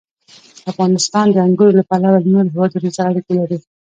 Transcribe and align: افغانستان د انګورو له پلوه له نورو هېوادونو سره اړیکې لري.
افغانستان 0.71 1.25
د 1.31 1.35
انګورو 1.47 1.77
له 1.79 1.83
پلوه 1.89 2.09
له 2.23 2.29
نورو 2.33 2.51
هېوادونو 2.53 2.87
سره 2.95 3.07
اړیکې 3.11 3.33
لري. 3.39 3.57